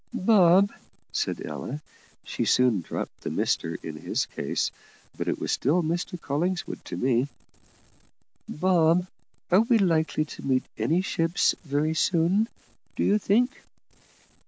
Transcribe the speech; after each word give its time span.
"Bob," 0.15 0.71
said 1.11 1.45
Ella 1.45 1.79
(she 2.23 2.43
soon 2.43 2.81
dropped 2.81 3.21
the 3.21 3.29
Mr 3.29 3.77
in 3.85 3.97
his 3.97 4.25
case, 4.25 4.71
but 5.15 5.27
it 5.27 5.39
was 5.39 5.51
still 5.51 5.83
"Mr 5.83 6.19
Collingwood" 6.19 6.83
to 6.85 6.97
me) 6.97 7.27
"Bob, 8.49 9.05
are 9.51 9.61
we 9.61 9.77
likely 9.77 10.25
to 10.25 10.41
meet 10.41 10.63
any 10.75 11.03
ships 11.03 11.53
very 11.63 11.93
soon, 11.93 12.49
do 12.95 13.03
you 13.03 13.19
think?" 13.19 13.61